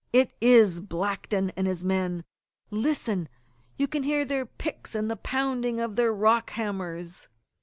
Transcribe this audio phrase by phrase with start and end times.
[0.11, 2.25] "It is Blackton and his men!
[2.71, 3.29] Listen!
[3.77, 7.27] you can hear their picks and the pounding of their rock hammers!"